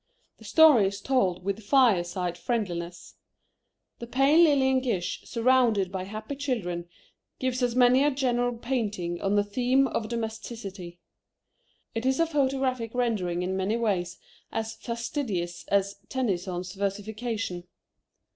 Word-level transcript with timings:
The 0.39 0.45
story 0.45 0.87
is 0.87 0.99
told 0.99 1.43
with 1.43 1.63
fireside 1.63 2.35
friendliness. 2.35 3.17
The 3.99 4.07
pale 4.07 4.39
Lillian 4.39 4.79
Gish 4.79 5.21
surrounded 5.25 5.91
by 5.91 6.05
happy 6.05 6.35
children 6.37 6.89
gives 7.37 7.61
us 7.61 7.75
many 7.75 8.03
a 8.03 8.17
genre 8.17 8.51
painting 8.57 9.21
on 9.21 9.35
the 9.35 9.43
theme 9.43 9.85
of 9.87 10.09
domesticity. 10.09 10.99
It 11.93 12.07
is 12.07 12.19
a 12.19 12.25
photographic 12.25 12.95
rendering 12.95 13.43
in 13.43 13.55
many 13.55 13.77
ways 13.77 14.17
as 14.51 14.73
fastidious 14.73 15.67
as 15.67 15.97
Tennyson's 16.09 16.73
versification. 16.73 17.65